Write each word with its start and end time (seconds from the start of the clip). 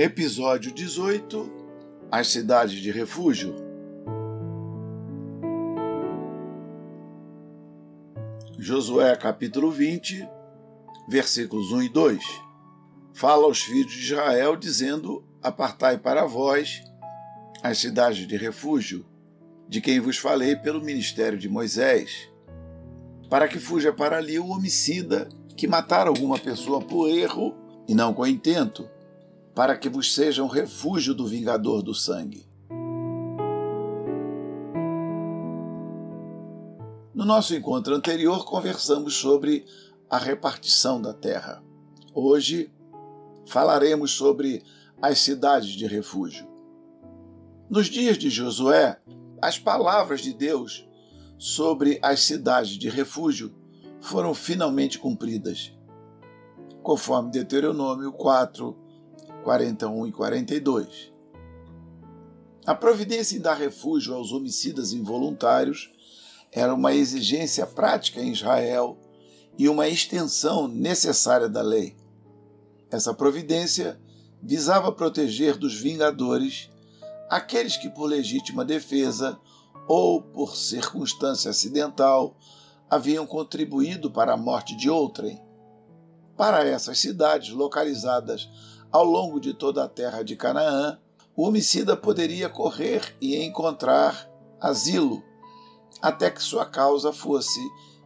Episódio 0.00 0.72
18 0.72 1.50
As 2.08 2.28
cidades 2.28 2.80
de 2.80 2.92
refúgio. 2.92 3.52
Josué 8.56 9.16
capítulo 9.16 9.72
20, 9.72 10.24
versículos 11.08 11.72
1 11.72 11.82
e 11.82 11.88
2. 11.88 12.24
Fala 13.12 13.42
aos 13.46 13.60
filhos 13.60 13.92
de 13.92 14.04
Israel, 14.04 14.54
dizendo: 14.54 15.24
Apartai 15.42 15.98
para 15.98 16.24
vós 16.26 16.80
as 17.60 17.78
cidades 17.78 18.24
de 18.24 18.36
refúgio, 18.36 19.04
de 19.68 19.80
quem 19.80 19.98
vos 19.98 20.16
falei 20.16 20.54
pelo 20.54 20.80
ministério 20.80 21.36
de 21.36 21.48
Moisés, 21.48 22.30
para 23.28 23.48
que 23.48 23.58
fuja 23.58 23.92
para 23.92 24.18
ali 24.18 24.38
o 24.38 24.46
homicida 24.46 25.28
que 25.56 25.66
matar 25.66 26.06
alguma 26.06 26.38
pessoa 26.38 26.80
por 26.80 27.08
erro 27.08 27.52
e 27.88 27.96
não 27.96 28.14
com 28.14 28.24
intento 28.24 28.88
para 29.58 29.76
que 29.76 29.88
vos 29.88 30.14
seja 30.14 30.44
um 30.44 30.46
refúgio 30.46 31.12
do 31.12 31.26
vingador 31.26 31.82
do 31.82 31.92
sangue. 31.92 32.46
No 37.12 37.24
nosso 37.24 37.56
encontro 37.56 37.92
anterior, 37.92 38.44
conversamos 38.44 39.14
sobre 39.14 39.66
a 40.08 40.16
repartição 40.16 41.02
da 41.02 41.12
terra. 41.12 41.60
Hoje, 42.14 42.72
falaremos 43.48 44.12
sobre 44.12 44.62
as 45.02 45.18
cidades 45.18 45.70
de 45.70 45.88
refúgio. 45.88 46.46
Nos 47.68 47.88
dias 47.88 48.16
de 48.16 48.30
Josué, 48.30 49.00
as 49.42 49.58
palavras 49.58 50.20
de 50.20 50.32
Deus 50.32 50.88
sobre 51.36 51.98
as 52.00 52.20
cidades 52.20 52.78
de 52.78 52.88
refúgio 52.88 53.52
foram 54.00 54.34
finalmente 54.34 55.00
cumpridas. 55.00 55.72
Conforme 56.80 57.32
Deuteronômio 57.32 58.12
4, 58.12 58.86
41 59.48 60.06
e 60.06 60.12
42. 60.12 61.10
A 62.66 62.74
providência 62.74 63.34
em 63.34 63.40
dar 63.40 63.54
refúgio 63.54 64.14
aos 64.14 64.30
homicidas 64.30 64.92
involuntários 64.92 65.90
era 66.52 66.74
uma 66.74 66.92
exigência 66.92 67.66
prática 67.66 68.20
em 68.20 68.30
Israel 68.30 68.98
e 69.56 69.66
uma 69.66 69.88
extensão 69.88 70.68
necessária 70.68 71.48
da 71.48 71.62
lei. 71.62 71.96
Essa 72.90 73.14
providência 73.14 73.98
visava 74.42 74.92
proteger 74.92 75.56
dos 75.56 75.74
vingadores 75.74 76.68
aqueles 77.30 77.78
que, 77.78 77.88
por 77.88 78.04
legítima 78.04 78.66
defesa 78.66 79.40
ou 79.88 80.20
por 80.20 80.56
circunstância 80.56 81.50
acidental, 81.50 82.36
haviam 82.90 83.26
contribuído 83.26 84.10
para 84.10 84.34
a 84.34 84.36
morte 84.36 84.76
de 84.76 84.90
outrem. 84.90 85.40
Para 86.36 86.66
essas 86.66 86.98
cidades 86.98 87.48
localizadas 87.48 88.46
ao 88.90 89.04
longo 89.04 89.40
de 89.40 89.54
toda 89.54 89.84
a 89.84 89.88
terra 89.88 90.22
de 90.22 90.36
Canaã, 90.36 90.98
o 91.36 91.46
homicida 91.46 91.96
poderia 91.96 92.48
correr 92.48 93.16
e 93.20 93.36
encontrar 93.36 94.28
asilo 94.60 95.22
até 96.02 96.30
que 96.30 96.42
sua 96.42 96.64
causa 96.64 97.12
fosse 97.12 97.60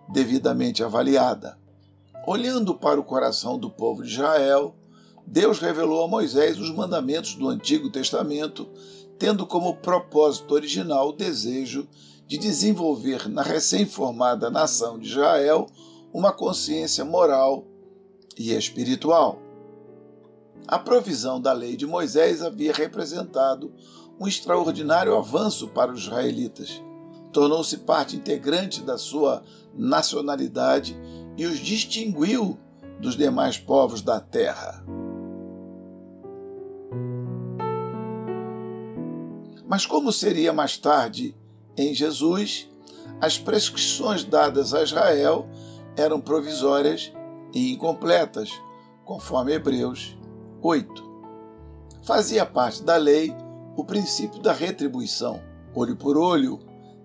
devidamente 0.09 0.83
avaliada. 0.83 1.59
Olhando 2.27 2.75
para 2.75 3.01
o 3.01 3.05
coração 3.05 3.59
do 3.59 3.71
povo 3.71 4.03
de 4.03 4.11
Israel, 4.13 4.75
Deus 5.27 5.59
revelou 5.59 6.05
a 6.05 6.09
Moisés 6.09 6.59
os 6.59 6.71
mandamentos 6.71 7.35
do 7.35 7.49
Antigo 7.49 7.91
Testamento, 7.91 8.69
tendo 9.19 9.47
como 9.47 9.77
propósito 9.77 10.55
original 10.55 11.09
o 11.09 11.13
desejo 11.13 11.89
de 12.27 12.39
desenvolver 12.39 13.29
na 13.29 13.43
recém-formada 13.43 14.51
nação 14.51 14.99
de 14.99 15.09
Israel 15.09 15.67
uma 16.13 16.33
consciência 16.33 17.05
moral 17.05 17.65
e 18.39 18.53
espiritual. 18.53 19.42
A 20.67 20.79
provisão 20.79 21.41
da 21.41 21.53
lei 21.53 21.77
de 21.77 21.87
Moisés 21.87 22.43
havia 22.43 22.73
representado 22.73 23.73
um 24.19 24.27
extraordinário 24.27 25.17
avanço 25.17 25.69
para 25.69 25.93
os 25.93 26.03
israelitas. 26.03 26.83
Tornou-se 27.33 27.79
parte 27.79 28.17
integrante 28.17 28.83
da 28.83 28.97
sua 28.97 29.43
nacionalidade 29.75 30.97
e 31.37 31.47
os 31.47 31.59
distinguiu 31.59 32.59
dos 33.01 33.17
demais 33.17 33.59
povos 33.59 34.03
da 34.03 34.21
terra. 34.21 34.85
Mas, 39.67 39.87
como 39.87 40.13
seria 40.13 40.53
mais 40.53 40.77
tarde 40.77 41.35
em 41.77 41.95
Jesus, 41.95 42.69
as 43.21 43.39
prescrições 43.39 44.23
dadas 44.23 44.75
a 44.75 44.83
Israel 44.83 45.49
eram 45.97 46.21
provisórias 46.21 47.11
e 47.55 47.73
incompletas, 47.73 48.51
conforme 49.05 49.55
Hebreus 49.55 50.17
8. 50.63 51.11
Fazia 52.05 52.47
parte 52.47 52.85
da 52.85 52.97
lei 52.97 53.35
o 53.77 53.85
princípio 53.85 54.41
da 54.41 54.53
retribuição, 54.53 55.41
olho 55.75 55.97
por 55.97 56.17
olho, 56.17 56.61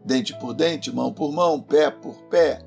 dente 0.05 0.37
por 0.37 0.53
dente, 0.53 0.91
mão 0.91 1.11
por 1.11 1.31
mão, 1.31 1.59
pé 1.59 1.89
por 1.89 2.15
pé, 2.29 2.63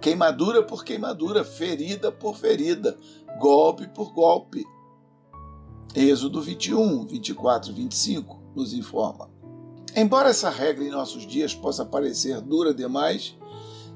queimadura 0.00 0.62
por 0.62 0.82
queimadura, 0.82 1.44
ferida 1.44 2.10
por 2.10 2.36
ferida, 2.36 2.96
golpe 3.38 3.86
por 3.88 4.14
golpe. 4.14 4.64
Êxodo 5.94 6.40
21, 6.40 7.06
24 7.06 7.70
e 7.70 7.74
25 7.74 8.40
nos 8.54 8.72
informa. 8.72 9.28
Embora 9.94 10.30
essa 10.30 10.48
regra 10.48 10.84
em 10.84 10.90
nossos 10.90 11.26
dias 11.26 11.52
possa 11.52 11.84
parecer 11.84 12.40
dura 12.40 12.72
demais, 12.72 13.36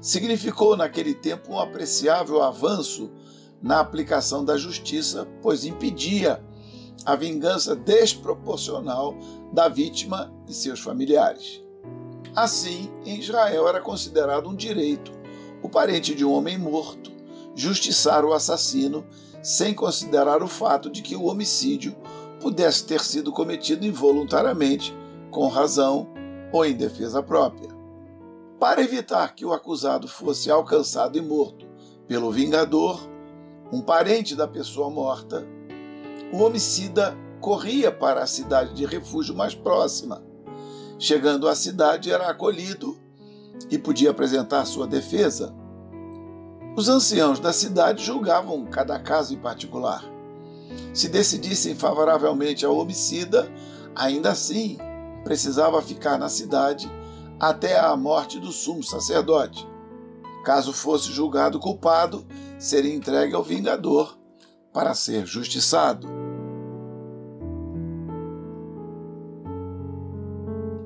significou 0.01 0.75
naquele 0.77 1.15
tempo 1.15 1.53
um 1.53 1.59
apreciável 1.59 2.43
avanço 2.43 3.09
na 3.61 3.79
aplicação 3.79 4.43
da 4.43 4.57
justiça, 4.57 5.27
pois 5.41 5.65
impedia 5.65 6.39
a 7.05 7.15
vingança 7.15 7.75
desproporcional 7.75 9.15
da 9.51 9.67
vítima 9.67 10.33
e 10.47 10.53
seus 10.53 10.79
familiares. 10.79 11.61
Assim, 12.35 12.91
em 13.05 13.19
Israel 13.19 13.67
era 13.67 13.79
considerado 13.79 14.49
um 14.49 14.55
direito 14.55 15.11
o 15.61 15.69
parente 15.69 16.13
de 16.13 16.23
um 16.23 16.31
homem 16.31 16.57
morto 16.57 17.15
justiçar 17.55 18.25
o 18.25 18.33
assassino 18.33 19.05
sem 19.41 19.73
considerar 19.73 20.43
o 20.43 20.47
fato 20.47 20.89
de 20.89 21.01
que 21.01 21.15
o 21.15 21.25
homicídio 21.25 21.95
pudesse 22.41 22.85
ter 22.85 22.99
sido 22.99 23.31
cometido 23.31 23.85
involuntariamente, 23.85 24.95
com 25.31 25.47
razão 25.47 26.07
ou 26.51 26.65
em 26.65 26.73
defesa 26.73 27.23
própria. 27.23 27.69
Para 28.59 28.81
evitar 28.81 29.33
que 29.33 29.45
o 29.45 29.53
acusado 29.53 30.07
fosse 30.07 30.51
alcançado 30.51 31.17
e 31.17 31.21
morto 31.21 31.65
pelo 32.07 32.31
vingador, 32.31 32.99
um 33.75 33.81
parente 33.81 34.37
da 34.37 34.47
pessoa 34.47 34.89
morta, 34.89 35.45
o 36.31 36.37
homicida 36.37 37.13
corria 37.41 37.91
para 37.91 38.23
a 38.23 38.27
cidade 38.27 38.73
de 38.73 38.85
refúgio 38.85 39.35
mais 39.35 39.53
próxima. 39.53 40.23
Chegando 40.97 41.45
à 41.45 41.53
cidade, 41.53 42.09
era 42.09 42.29
acolhido 42.29 42.97
e 43.69 43.77
podia 43.77 44.11
apresentar 44.11 44.63
sua 44.63 44.87
defesa. 44.87 45.53
Os 46.73 46.87
anciãos 46.87 47.37
da 47.37 47.51
cidade 47.51 48.01
julgavam 48.01 48.65
cada 48.65 48.97
caso 48.97 49.33
em 49.33 49.37
particular. 49.37 50.05
Se 50.93 51.09
decidissem 51.09 51.75
favoravelmente 51.75 52.65
ao 52.65 52.77
homicida, 52.77 53.51
ainda 53.93 54.31
assim 54.31 54.77
precisava 55.25 55.81
ficar 55.81 56.17
na 56.17 56.29
cidade 56.29 56.89
até 57.37 57.77
a 57.77 57.93
morte 57.97 58.39
do 58.39 58.53
sumo 58.53 58.83
sacerdote. 58.83 59.67
Caso 60.45 60.71
fosse 60.71 61.11
julgado 61.11 61.59
culpado, 61.59 62.25
seria 62.65 62.95
entregue 62.95 63.35
ao 63.35 63.43
vingador 63.43 64.17
para 64.73 64.95
ser 64.95 65.23
justiçado. 65.23 66.07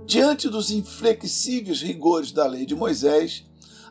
Diante 0.05 0.49
dos 0.49 0.71
inflexíveis 0.71 1.81
rigores 1.81 2.33
da 2.33 2.45
lei 2.45 2.65
de 2.65 2.75
Moisés, 2.75 3.45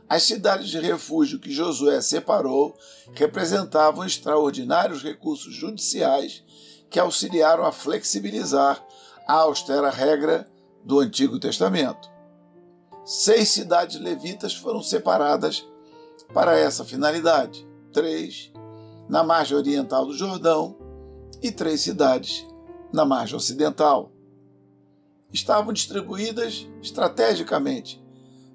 as 0.06 0.22
cidades 0.24 0.68
de 0.68 0.78
refúgio 0.78 1.38
que 1.38 1.50
Josué 1.50 2.02
separou 2.02 2.76
representavam 3.14 4.04
extraordinários 4.04 5.02
recursos 5.02 5.54
judiciais 5.54 6.44
que 6.90 7.00
auxiliaram 7.00 7.64
a 7.64 7.72
flexibilizar 7.72 8.84
a 9.26 9.32
austera 9.32 9.88
regra 9.88 10.46
do 10.84 11.00
Antigo 11.00 11.38
Testamento. 11.38 12.10
Seis 13.02 13.48
cidades 13.48 13.98
levitas 13.98 14.54
foram 14.54 14.82
separadas 14.82 15.66
para 16.34 16.58
essa 16.58 16.84
finalidade: 16.84 17.67
três 17.92 18.52
na 19.08 19.22
margem 19.22 19.56
oriental 19.56 20.06
do 20.06 20.16
Jordão 20.16 20.76
e 21.42 21.50
três 21.50 21.80
cidades 21.80 22.46
na 22.92 23.04
margem 23.04 23.36
ocidental. 23.36 24.12
Estavam 25.32 25.72
distribuídas 25.72 26.66
estrategicamente 26.82 28.02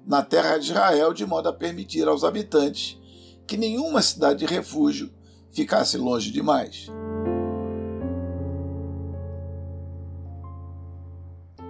na 0.06 0.22
terra 0.22 0.58
de 0.58 0.70
Israel 0.70 1.12
de 1.12 1.24
modo 1.24 1.48
a 1.48 1.52
permitir 1.52 2.06
aos 2.06 2.24
habitantes 2.24 2.98
que 3.46 3.56
nenhuma 3.56 4.02
cidade 4.02 4.40
de 4.40 4.46
refúgio 4.46 5.12
ficasse 5.50 5.96
longe 5.96 6.30
demais. 6.30 6.88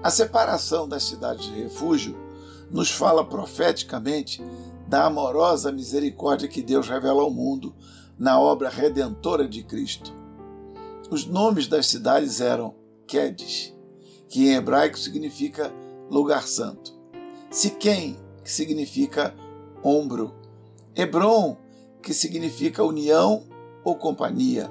A 0.02 0.10
separação 0.10 0.88
das 0.88 1.04
cidades 1.04 1.46
de 1.46 1.62
refúgio 1.62 2.23
nos 2.74 2.90
fala 2.90 3.24
profeticamente 3.24 4.42
da 4.88 5.06
amorosa 5.06 5.70
misericórdia 5.70 6.48
que 6.48 6.60
Deus 6.60 6.88
revela 6.88 7.22
ao 7.22 7.30
mundo 7.30 7.72
na 8.18 8.40
obra 8.40 8.68
redentora 8.68 9.46
de 9.46 9.62
Cristo. 9.62 10.12
Os 11.08 11.24
nomes 11.24 11.68
das 11.68 11.86
cidades 11.86 12.40
eram 12.40 12.74
Quedes, 13.06 13.72
que 14.28 14.48
em 14.48 14.54
hebraico 14.54 14.98
significa 14.98 15.72
lugar 16.10 16.48
santo, 16.48 16.92
Siquém, 17.48 18.18
que 18.42 18.50
significa 18.50 19.32
ombro, 19.84 20.34
Hebron, 20.96 21.56
que 22.02 22.12
significa 22.12 22.82
união 22.82 23.44
ou 23.84 23.94
companhia, 23.94 24.68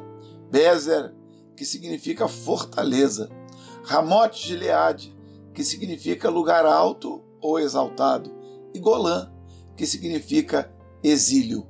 Bezer, 0.51 1.15
que 1.55 1.63
significa 1.63 2.27
fortaleza, 2.27 3.29
Ramote 3.85 4.45
Gileade, 4.45 5.15
que 5.53 5.63
significa 5.63 6.29
lugar 6.29 6.65
alto 6.65 7.23
ou 7.43 7.59
exaltado, 7.59 8.33
e 8.73 8.79
Golã, 8.79 9.29
que 9.75 9.85
significa 9.85 10.73
exílio. 11.03 11.67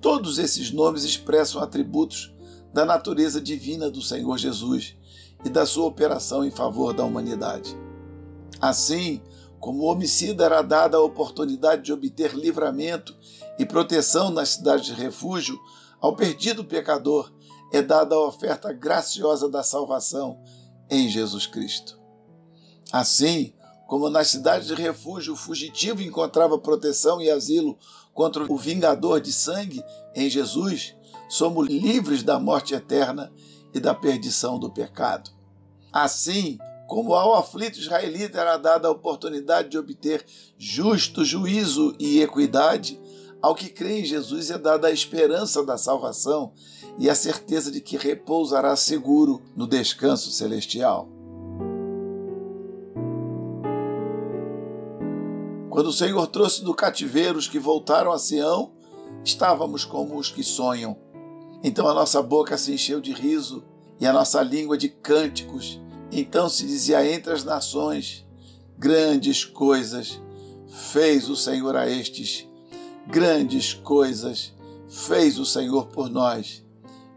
Todos 0.00 0.38
esses 0.38 0.70
nomes 0.70 1.04
expressam 1.04 1.62
atributos 1.62 2.34
da 2.72 2.84
natureza 2.84 3.40
divina 3.40 3.90
do 3.90 4.02
Senhor 4.02 4.36
Jesus 4.36 4.96
e 5.44 5.48
da 5.48 5.64
sua 5.64 5.86
operação 5.86 6.44
em 6.44 6.50
favor 6.50 6.92
da 6.92 7.04
humanidade. 7.04 7.76
Assim, 8.60 9.22
como 9.58 9.82
o 9.82 9.86
homicida 9.86 10.44
era 10.44 10.62
dada 10.62 10.96
a 10.96 11.02
oportunidade 11.02 11.82
de 11.82 11.92
obter 11.92 12.34
livramento 12.34 13.16
e 13.58 13.64
proteção 13.64 14.30
nas 14.30 14.50
cidades 14.50 14.86
de 14.86 14.94
refúgio, 14.94 15.58
ao 16.00 16.16
perdido 16.16 16.64
pecador 16.64 17.32
é 17.72 17.80
dada 17.80 18.14
a 18.14 18.26
oferta 18.26 18.72
graciosa 18.72 19.48
da 19.48 19.62
salvação 19.62 20.40
em 20.90 21.08
Jesus 21.08 21.46
Cristo. 21.46 22.00
Assim, 22.90 23.52
como 23.90 24.08
nas 24.08 24.28
cidades 24.28 24.68
de 24.68 24.74
refúgio 24.74 25.32
o 25.32 25.36
fugitivo 25.36 26.00
encontrava 26.00 26.56
proteção 26.56 27.20
e 27.20 27.28
asilo 27.28 27.76
contra 28.14 28.44
o 28.48 28.56
vingador 28.56 29.20
de 29.20 29.32
sangue 29.32 29.82
em 30.14 30.30
Jesus, 30.30 30.94
somos 31.28 31.66
livres 31.66 32.22
da 32.22 32.38
morte 32.38 32.72
eterna 32.72 33.32
e 33.74 33.80
da 33.80 33.92
perdição 33.92 34.60
do 34.60 34.70
pecado. 34.70 35.32
Assim, 35.92 36.56
como 36.86 37.14
ao 37.14 37.34
aflito 37.34 37.80
israelita 37.80 38.38
era 38.38 38.56
dada 38.58 38.86
a 38.86 38.92
oportunidade 38.92 39.70
de 39.70 39.78
obter 39.78 40.24
justo 40.56 41.24
juízo 41.24 41.92
e 41.98 42.22
equidade, 42.22 43.00
ao 43.42 43.56
que 43.56 43.68
crê 43.68 44.02
em 44.02 44.04
Jesus 44.04 44.52
é 44.52 44.58
dada 44.58 44.86
a 44.86 44.92
esperança 44.92 45.64
da 45.66 45.76
salvação 45.76 46.52
e 46.96 47.10
a 47.10 47.14
certeza 47.16 47.72
de 47.72 47.80
que 47.80 47.96
repousará 47.96 48.76
seguro 48.76 49.42
no 49.56 49.66
descanso 49.66 50.30
celestial. 50.30 51.19
Quando 55.70 55.86
o 55.86 55.92
Senhor 55.92 56.26
trouxe 56.26 56.64
do 56.64 56.74
cativeiro 56.74 57.38
os 57.38 57.46
que 57.46 57.58
voltaram 57.58 58.10
a 58.10 58.18
Sião, 58.18 58.72
estávamos 59.24 59.84
como 59.84 60.18
os 60.18 60.28
que 60.28 60.42
sonham. 60.42 60.98
Então 61.62 61.86
a 61.86 61.94
nossa 61.94 62.20
boca 62.20 62.58
se 62.58 62.72
encheu 62.72 63.00
de 63.00 63.12
riso 63.12 63.62
e 64.00 64.04
a 64.06 64.12
nossa 64.12 64.42
língua 64.42 64.76
de 64.76 64.88
cânticos. 64.88 65.80
Então 66.10 66.48
se 66.48 66.66
dizia 66.66 67.08
entre 67.08 67.32
as 67.32 67.44
nações: 67.44 68.26
Grandes 68.76 69.44
coisas 69.44 70.20
fez 70.92 71.28
o 71.28 71.36
Senhor 71.36 71.76
a 71.76 71.88
estes, 71.88 72.48
grandes 73.06 73.72
coisas 73.72 74.52
fez 74.88 75.38
o 75.38 75.46
Senhor 75.46 75.86
por 75.86 76.10
nós, 76.10 76.64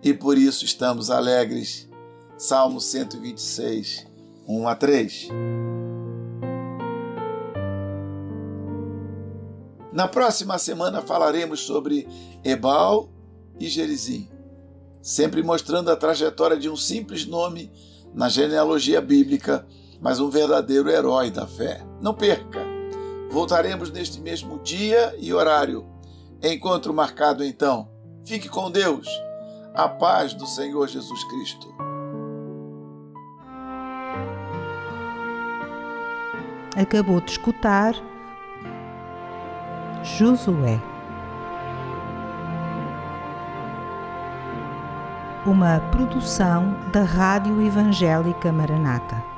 e 0.04 0.14
por 0.14 0.38
isso 0.38 0.64
estamos 0.64 1.10
alegres. 1.10 1.90
Salmo 2.38 2.80
126, 2.80 4.06
1 4.48 4.68
a 4.68 4.76
3. 4.76 5.30
Na 9.94 10.08
próxima 10.08 10.58
semana 10.58 11.04
falaremos 11.04 11.60
sobre 11.60 12.08
Ebal 12.44 13.10
e 13.60 13.68
Gerizim, 13.68 14.28
sempre 15.04 15.44
mostrando 15.44 15.92
a 15.92 15.96
trajetória 15.96 16.58
de 16.58 16.68
um 16.68 16.76
simples 16.76 17.28
nome 17.28 17.72
na 18.12 18.28
genealogia 18.28 19.00
bíblica, 19.00 19.68
mas 20.02 20.20
um 20.20 20.32
verdadeiro 20.32 20.90
herói 20.90 21.30
da 21.30 21.46
fé. 21.46 21.86
Não 22.02 22.12
perca! 22.12 22.60
Voltaremos 23.30 23.92
neste 23.92 24.20
mesmo 24.20 24.58
dia 24.64 25.16
e 25.20 25.32
horário. 25.32 25.86
Encontro 26.42 26.92
marcado 26.92 27.44
então. 27.44 27.88
Fique 28.26 28.50
com 28.50 28.72
Deus. 28.72 29.08
A 29.76 29.88
paz 29.88 30.34
do 30.34 30.48
Senhor 30.48 30.88
Jesus 30.88 31.24
Cristo. 31.26 31.72
Acabou 36.76 37.22
de 37.22 37.32
escutar 37.32 37.94
Josué. 40.04 40.82
Uma 45.46 45.80
produção 45.92 46.76
da 46.92 47.04
Rádio 47.04 47.62
Evangélica 47.62 48.52
Maranata. 48.52 49.33